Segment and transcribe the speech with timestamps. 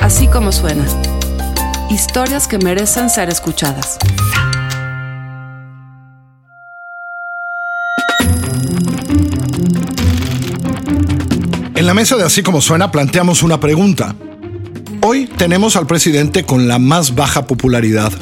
[0.00, 0.84] Así como suena.
[1.90, 3.98] Historias que merecen ser escuchadas.
[11.74, 14.14] En la mesa de Así como suena planteamos una pregunta.
[15.02, 18.12] Hoy tenemos al presidente con la más baja popularidad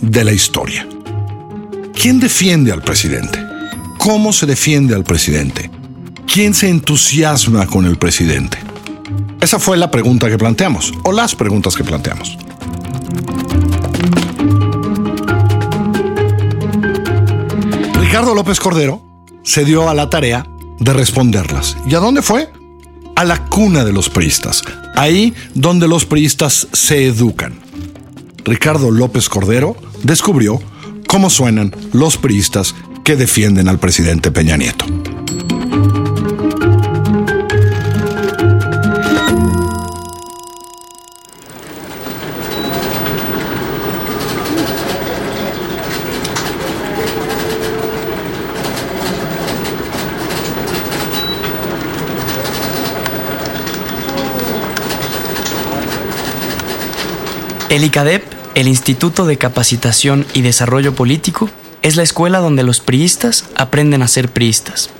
[0.00, 0.86] de la historia.
[1.94, 3.38] ¿Quién defiende al presidente?
[3.98, 5.70] ¿Cómo se defiende al presidente?
[6.32, 8.65] ¿Quién se entusiasma con el presidente?
[9.40, 12.36] Esa fue la pregunta que planteamos, o las preguntas que planteamos.
[18.00, 19.02] Ricardo López Cordero
[19.42, 20.46] se dio a la tarea
[20.80, 21.76] de responderlas.
[21.88, 22.50] ¿Y a dónde fue?
[23.14, 24.62] A la cuna de los priistas,
[24.94, 27.58] ahí donde los priistas se educan.
[28.44, 30.60] Ricardo López Cordero descubrió
[31.06, 32.74] cómo suenan los priistas
[33.04, 34.84] que defienden al presidente Peña Nieto.
[57.68, 58.22] El ICADEP,
[58.54, 61.50] el Instituto de Capacitación y Desarrollo Político,
[61.82, 64.90] es la escuela donde los priistas aprenden a ser priistas.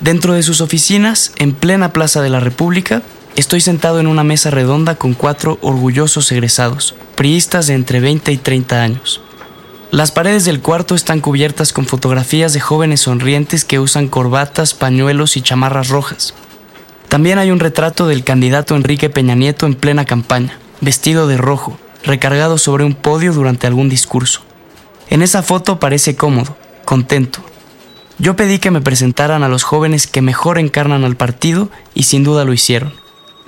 [0.00, 3.00] Dentro de sus oficinas, en plena Plaza de la República,
[3.34, 8.36] estoy sentado en una mesa redonda con cuatro orgullosos egresados, priistas de entre 20 y
[8.36, 9.22] 30 años.
[9.90, 15.38] Las paredes del cuarto están cubiertas con fotografías de jóvenes sonrientes que usan corbatas, pañuelos
[15.38, 16.34] y chamarras rojas.
[17.08, 21.78] También hay un retrato del candidato Enrique Peña Nieto en plena campaña, vestido de rojo,
[22.04, 24.42] recargado sobre un podio durante algún discurso.
[25.08, 27.40] En esa foto parece cómodo, contento.
[28.18, 32.24] Yo pedí que me presentaran a los jóvenes que mejor encarnan al partido y sin
[32.24, 32.94] duda lo hicieron.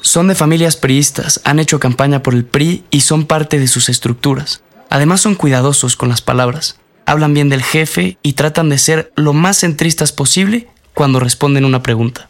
[0.00, 3.88] Son de familias priistas, han hecho campaña por el PRI y son parte de sus
[3.88, 4.62] estructuras.
[4.90, 9.32] Además son cuidadosos con las palabras, hablan bien del jefe y tratan de ser lo
[9.32, 12.28] más centristas posible cuando responden una pregunta.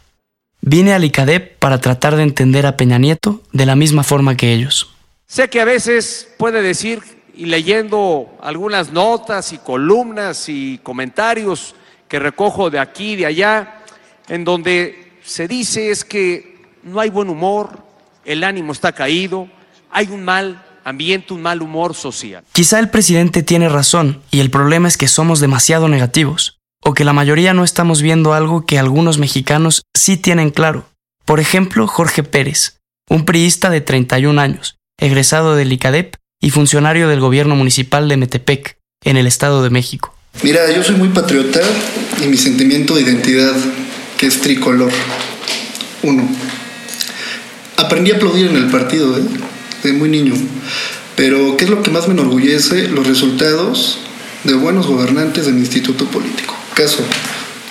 [0.61, 4.53] Vine al ICADEP para tratar de entender a Peña Nieto de la misma forma que
[4.53, 4.93] ellos.
[5.29, 7.03] Sé que a veces puede decir,
[7.35, 11.75] y leyendo algunas notas y columnas y comentarios
[12.07, 13.83] que recojo de aquí y de allá,
[14.27, 17.77] en donde se dice es que no hay buen humor,
[18.25, 19.47] el ánimo está caído,
[19.91, 22.43] hay un mal ambiente, un mal humor social.
[22.51, 27.05] Quizá el presidente tiene razón y el problema es que somos demasiado negativos, o que
[27.05, 30.89] la mayoría no estamos viendo algo que algunos mexicanos sí tienen claro.
[31.23, 37.19] Por ejemplo, Jorge Pérez, un priista de 31 años, egresado del ICADEP y funcionario del
[37.19, 40.13] gobierno municipal de Metepec, en el Estado de México.
[40.43, 41.61] Mira, yo soy muy patriota
[42.23, 43.55] y mi sentimiento de identidad,
[44.17, 44.91] que es tricolor.
[46.03, 46.27] Uno.
[47.77, 49.23] Aprendí a aplaudir en el partido, ¿eh?
[49.83, 50.33] de muy niño.
[51.15, 52.87] Pero, ¿qué es lo que más me enorgullece?
[52.89, 53.99] Los resultados
[54.43, 56.55] de buenos gobernantes de mi instituto político.
[56.73, 57.03] Caso,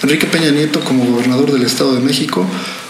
[0.02, 2.46] Enrique Peña Nieto como gobernador del Estado de México,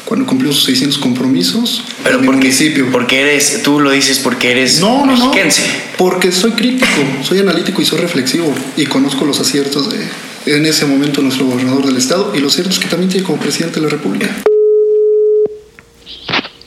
[0.09, 2.91] cuando cumplió sus 600 compromisos Pero porque, municipio.
[2.91, 5.27] porque eres, tú lo dices porque eres No, no, no.
[5.27, 5.63] mexiquense.
[5.99, 6.87] Porque soy crítico,
[7.23, 9.99] soy analítico y soy reflexivo y conozco los aciertos de
[10.47, 13.81] en ese momento nuestro gobernador del estado y los ciertos que también tiene como presidente
[13.81, 14.35] de la República.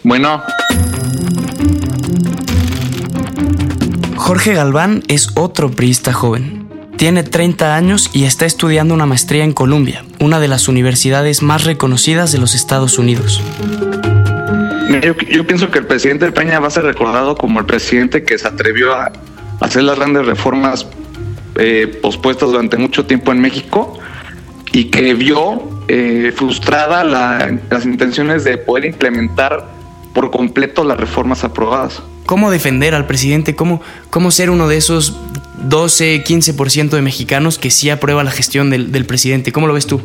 [0.04, 0.44] Bueno,
[4.18, 6.61] Jorge Galván es otro priista joven.
[7.02, 11.64] Tiene 30 años y está estudiando una maestría en Columbia, una de las universidades más
[11.64, 13.42] reconocidas de los Estados Unidos.
[15.04, 18.38] yo, yo pienso que el presidente Peña va a ser recordado como el presidente que
[18.38, 19.12] se atrevió a
[19.62, 20.86] hacer las grandes reformas
[21.56, 23.98] eh, pospuestas durante mucho tiempo en México
[24.72, 29.68] y que vio eh, frustrada la- las intenciones de poder implementar
[30.14, 32.04] por completo las reformas aprobadas.
[32.28, 33.56] ¿Cómo defender al presidente?
[33.56, 33.82] ¿Cómo,
[34.12, 35.16] cómo ser uno de esos
[35.64, 39.52] 12, 15% de mexicanos que sí aprueba la gestión del, del presidente?
[39.52, 40.02] ¿Cómo lo ves tú?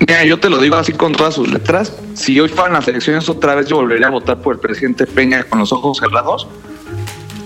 [0.00, 1.92] Mira, yo te lo digo así con todas sus letras.
[2.14, 5.44] Si hoy fueran las elecciones otra vez, yo volvería a votar por el presidente Peña
[5.44, 6.46] con los ojos cerrados.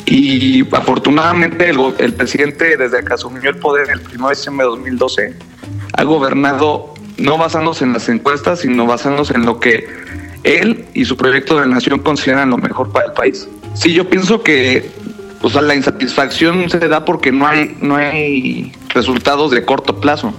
[0.07, 4.71] Y afortunadamente el, el presidente, desde que asumió el poder el 1 de diciembre de
[4.71, 5.35] 2012,
[5.93, 9.87] ha gobernado no basándose en las encuestas, sino basándose en lo que
[10.43, 13.49] él y su proyecto de nación consideran lo mejor para el país.
[13.75, 14.91] Sí, yo pienso que
[15.43, 20.33] o sea, la insatisfacción se da porque no hay, no hay resultados de corto plazo.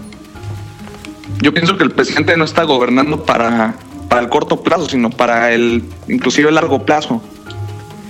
[1.41, 3.75] Yo pienso que el presidente no está gobernando para,
[4.09, 7.21] para el corto plazo, sino para el inclusive el largo plazo.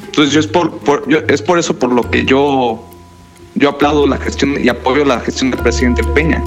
[0.08, 2.86] Entonces yo es por, por- yo- es por eso por lo que yo
[3.56, 6.44] yo aplaudo la gestión y apoyo la gestión del presidente Peña.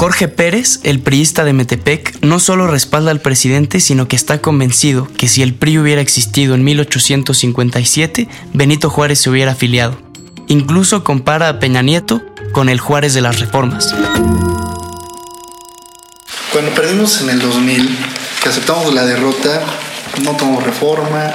[0.00, 5.06] Jorge Pérez, el priista de Metepec, no solo respalda al presidente, sino que está convencido
[5.18, 10.00] que si el PRI hubiera existido en 1857, Benito Juárez se hubiera afiliado.
[10.48, 13.94] Incluso compara a Peña Nieto con el Juárez de las Reformas.
[16.50, 17.98] Cuando perdimos en el 2000,
[18.42, 19.60] que aceptamos la derrota,
[20.22, 21.30] no tomamos reforma,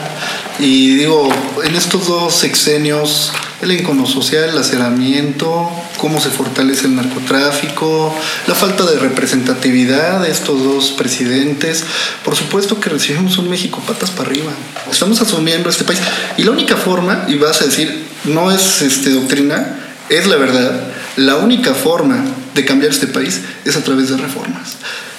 [0.58, 1.30] y digo,
[1.64, 3.32] en estos dos sexenios,
[3.62, 8.16] el encono social, el aceramiento, cómo se fortalece el narcotráfico,
[8.48, 11.84] la falta de representatividad de estos dos presidentes,
[12.24, 14.52] por supuesto que recibimos un México patas para arriba.
[14.92, 16.00] Estamos asumiendo este país.
[16.38, 19.80] Y la única forma, y vas a decir, no es este, doctrina,
[20.10, 22.24] es la verdad, la única forma
[22.54, 24.76] de cambiar este país es a través de reformas.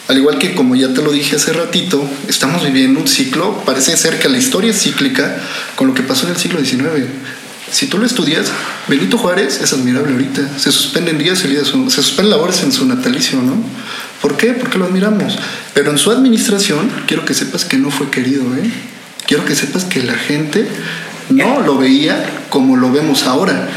[0.08, 3.96] Al igual que como ya te lo dije hace ratito, estamos viviendo un ciclo, parece
[3.96, 5.36] ser que la historia es cíclica
[5.74, 7.06] con lo que pasó en el siglo XIX.
[7.70, 8.46] Si tú lo estudias,
[8.88, 10.58] Benito Juárez es admirable ahorita.
[10.58, 13.56] Se suspenden días, se suspenden labores en su natalicio, ¿no?
[14.22, 14.52] ¿Por qué?
[14.52, 15.36] Porque lo admiramos.
[15.74, 18.70] Pero en su administración, quiero que sepas que no fue querido, ¿eh?
[19.26, 20.68] Quiero que sepas que la gente
[21.30, 23.68] no lo veía como lo vemos ahora.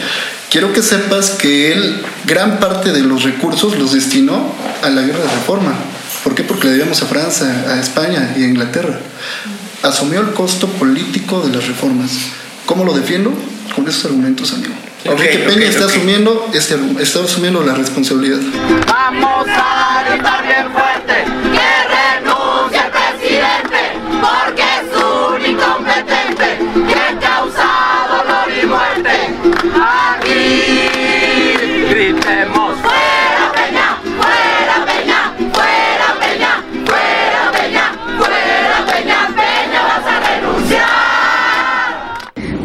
[0.51, 4.53] Quiero que sepas que él gran parte de los recursos los destinó
[4.83, 5.73] a la guerra de reforma.
[6.23, 6.43] ¿Por qué?
[6.43, 8.99] Porque le debemos a Francia, a España y a Inglaterra.
[9.83, 12.11] Asumió el costo político de las reformas.
[12.65, 13.33] ¿Cómo lo defiendo?
[13.75, 14.73] Con esos argumentos, amigo.
[15.05, 18.39] Enrique Peña está, Asumiendo, este, está asumiendo la responsabilidad.
[18.87, 21.58] Vamos a gritar bien fuerte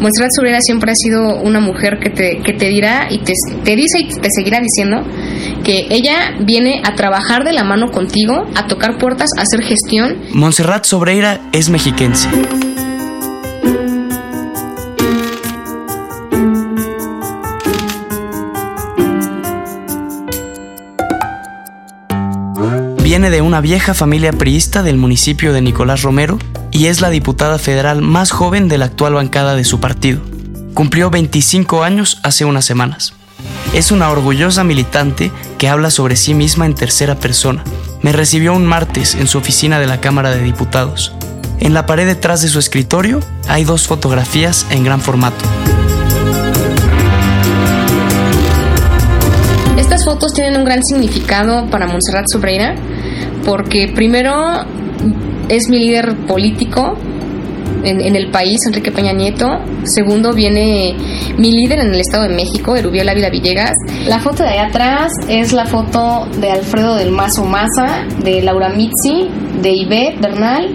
[0.05, 3.75] Montserrat Sobrera siempre ha sido una mujer que te, que te dirá y te, te
[3.75, 5.01] dice y te seguirá diciendo
[5.63, 10.17] que ella viene a trabajar de la mano contigo, a tocar puertas, a hacer gestión.
[10.31, 12.29] Montserrat Sobreira es mexiquense.
[23.01, 26.37] Viene de una vieja familia priista del municipio de Nicolás Romero
[26.75, 30.19] y es la diputada federal más joven de la actual bancada de su partido.
[30.73, 33.13] Cumplió 25 años hace unas semanas.
[33.73, 37.63] Es una orgullosa militante que habla sobre sí misma en tercera persona.
[38.01, 41.13] Me recibió un martes en su oficina de la Cámara de Diputados.
[41.61, 45.45] En la pared detrás de su escritorio hay dos fotografías en gran formato.
[49.77, 52.75] Estas fotos tienen un gran significado para Montserrat Sobreira
[53.45, 54.65] porque primero
[55.49, 56.97] es mi líder político
[57.83, 59.47] en, el país, Enrique Peña Nieto.
[59.83, 60.95] Segundo viene
[61.37, 63.73] mi líder en el Estado de México, Erubiel Ávila Villegas.
[64.07, 68.69] La foto de allá atrás es la foto de Alfredo del Mazo Maza, de Laura
[68.69, 69.29] Mitzi,
[69.61, 70.73] de Ivette Bernal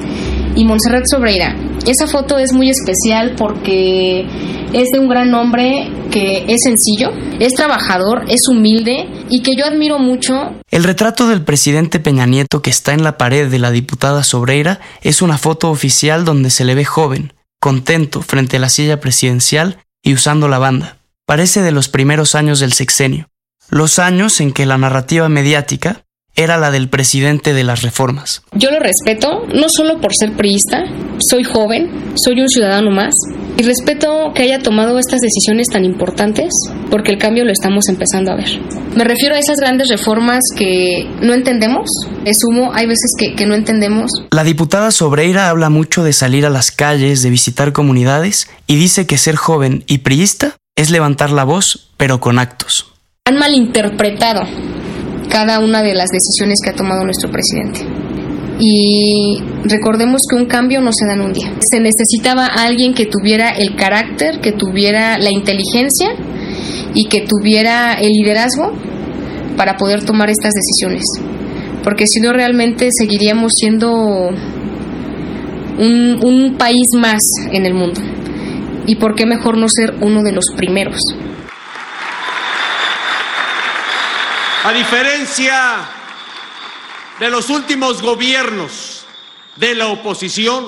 [0.55, 1.57] y Montserrat Sobreira.
[1.87, 4.27] Esa foto es muy especial porque
[4.73, 9.65] es de un gran hombre que es sencillo, es trabajador, es humilde y que yo
[9.65, 10.35] admiro mucho.
[10.71, 14.81] El retrato del presidente Peña Nieto que está en la pared de la diputada Sobreira
[15.03, 19.79] es una foto oficial donde se le ve joven, contento frente a la silla presidencial
[20.03, 20.99] y usando la banda.
[21.27, 23.29] Parece de los primeros años del sexenio,
[23.69, 26.03] los años en que la narrativa mediática
[26.37, 28.43] era la del presidente de las reformas.
[28.53, 30.85] Yo lo respeto, no solo por ser priista,
[31.19, 33.15] soy joven, soy un ciudadano más,
[33.61, 36.49] y respeto que haya tomado estas decisiones tan importantes,
[36.91, 38.59] porque el cambio lo estamos empezando a ver.
[38.97, 41.91] Me refiero a esas grandes reformas que no entendemos,
[42.25, 44.11] es humo, hay veces que, que no entendemos.
[44.31, 49.07] La diputada Sobreira habla mucho de salir a las calles, de visitar comunidades, y dice
[49.07, 52.95] que ser joven y priista es levantar la voz, pero con actos.
[53.27, 54.41] Han malinterpretado
[55.29, 57.85] cada una de las decisiones que ha tomado nuestro presidente.
[58.63, 61.51] Y recordemos que un cambio no se da en un día.
[61.61, 66.11] Se necesitaba alguien que tuviera el carácter, que tuviera la inteligencia
[66.93, 68.73] y que tuviera el liderazgo
[69.57, 71.05] para poder tomar estas decisiones.
[71.83, 73.91] Porque si no, realmente seguiríamos siendo
[75.79, 78.03] un, un país más en el mundo.
[78.87, 81.01] ¿Y por qué mejor no ser uno de los primeros?
[84.65, 86.00] A diferencia
[87.21, 89.05] de los últimos gobiernos
[89.57, 90.65] de la oposición,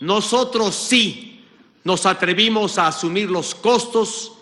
[0.00, 1.42] nosotros sí
[1.84, 4.32] nos atrevimos a asumir los costos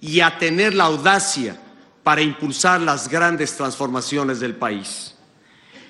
[0.00, 1.60] y a tener la audacia
[2.02, 5.14] para impulsar las grandes transformaciones del país.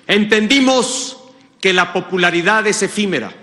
[0.05, 1.17] Entendimos
[1.59, 3.33] que la popularidad es efímera,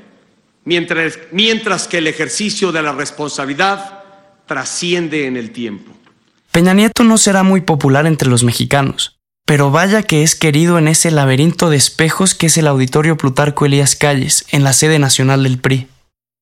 [0.64, 4.04] mientras, mientras que el ejercicio de la responsabilidad
[4.46, 5.92] trasciende en el tiempo.
[6.52, 9.15] Peña Nieto no será muy popular entre los mexicanos,
[9.46, 13.64] pero vaya que es querido en ese laberinto de espejos que es el Auditorio Plutarco
[13.64, 15.88] Elías Calles, en la sede nacional del PRI.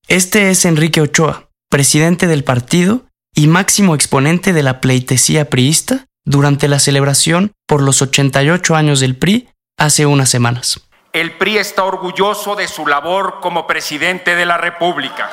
[0.09, 3.03] Este es Enrique Ochoa, presidente del partido
[3.35, 9.17] y máximo exponente de la pleitesía priista durante la celebración por los 88 años del
[9.17, 10.81] PRI hace unas semanas.
[11.13, 15.31] El PRI está orgulloso de su labor como presidente de la República.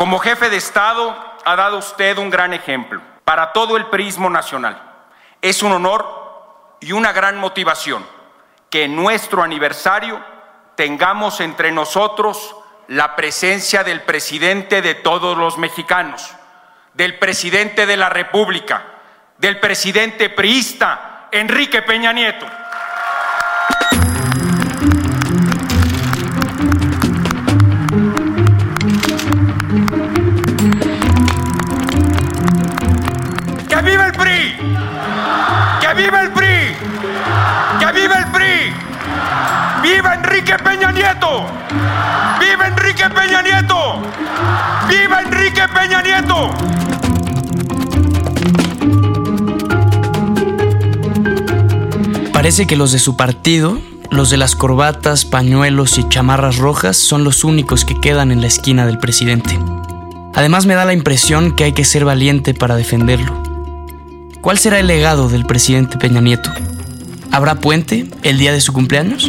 [0.00, 1.14] Como jefe de Estado
[1.44, 4.80] ha dado usted un gran ejemplo para todo el prismo nacional.
[5.42, 8.06] Es un honor y una gran motivación
[8.70, 10.18] que en nuestro aniversario
[10.74, 12.56] tengamos entre nosotros
[12.88, 16.34] la presencia del presidente de todos los mexicanos,
[16.94, 18.82] del presidente de la República,
[19.36, 22.46] del presidente priista, Enrique Peña Nieto.
[41.20, 41.46] Nieto!
[42.40, 44.02] ¡Viva Enrique Peña Nieto!
[44.88, 46.50] ¡Viva Enrique Peña Nieto!
[52.32, 53.78] Parece que los de su partido,
[54.10, 58.46] los de las corbatas, pañuelos y chamarras rojas, son los únicos que quedan en la
[58.46, 59.58] esquina del presidente.
[60.34, 63.42] Además me da la impresión que hay que ser valiente para defenderlo.
[64.40, 66.50] ¿Cuál será el legado del presidente Peña Nieto?
[67.30, 69.28] ¿Habrá puente el día de su cumpleaños?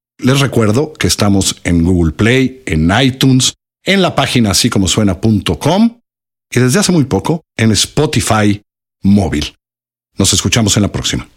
[0.21, 5.99] Les recuerdo que estamos en Google Play, en iTunes, en la página así como suena.com
[6.51, 8.61] y desde hace muy poco en Spotify
[9.01, 9.55] móvil.
[10.17, 11.27] Nos escuchamos en la próxima.